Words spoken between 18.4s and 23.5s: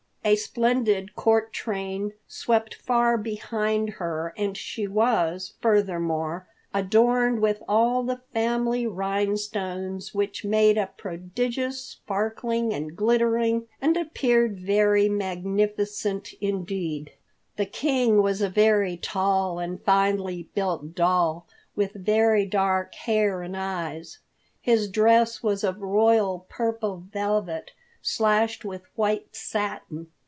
a very tall and finely built doll, with very dark hair